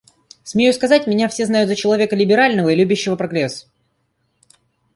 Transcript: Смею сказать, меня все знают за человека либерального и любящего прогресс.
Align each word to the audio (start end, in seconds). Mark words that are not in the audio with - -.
Смею 0.43 0.73
сказать, 0.73 1.05
меня 1.05 1.27
все 1.27 1.45
знают 1.45 1.69
за 1.69 1.75
человека 1.75 2.15
либерального 2.15 2.69
и 2.69 2.75
любящего 2.75 3.15
прогресс. 3.15 3.67